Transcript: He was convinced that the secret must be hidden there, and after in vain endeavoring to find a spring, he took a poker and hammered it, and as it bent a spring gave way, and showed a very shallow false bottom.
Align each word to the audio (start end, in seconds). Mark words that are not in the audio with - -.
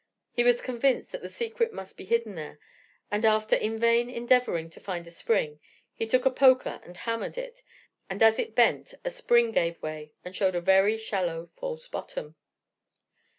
He 0.31 0.43
was 0.43 0.63
convinced 0.63 1.11
that 1.11 1.21
the 1.21 1.29
secret 1.29 1.71
must 1.71 1.95
be 1.95 2.05
hidden 2.05 2.33
there, 2.33 2.57
and 3.11 3.23
after 3.23 3.55
in 3.55 3.77
vain 3.77 4.09
endeavoring 4.09 4.67
to 4.71 4.79
find 4.79 5.05
a 5.05 5.11
spring, 5.11 5.59
he 5.93 6.07
took 6.07 6.25
a 6.25 6.31
poker 6.31 6.81
and 6.83 6.97
hammered 6.97 7.37
it, 7.37 7.61
and 8.09 8.23
as 8.23 8.39
it 8.39 8.55
bent 8.55 8.95
a 9.05 9.11
spring 9.11 9.51
gave 9.51 9.79
way, 9.83 10.13
and 10.25 10.35
showed 10.35 10.55
a 10.55 10.59
very 10.59 10.97
shallow 10.97 11.45
false 11.45 11.87
bottom. 11.87 12.35